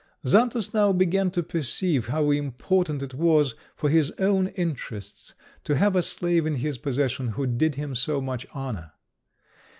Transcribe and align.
Xantus 0.25 0.73
now 0.73 0.91
began 0.91 1.29
to 1.29 1.43
perceive 1.43 2.07
how 2.07 2.31
important 2.31 3.03
it 3.03 3.13
was 3.13 3.53
for 3.75 3.87
his 3.91 4.09
own 4.17 4.47
interests 4.47 5.35
to 5.63 5.75
have 5.75 5.95
a 5.95 6.01
slave 6.01 6.47
in 6.47 6.55
his 6.55 6.79
possession 6.79 7.27
who 7.27 7.45
did 7.45 7.75
him 7.75 7.93
so 7.93 8.19
much 8.19 8.47
honour. 8.55 8.93